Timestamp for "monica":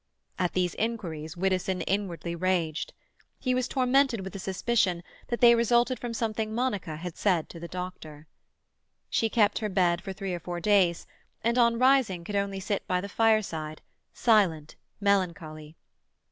6.55-6.95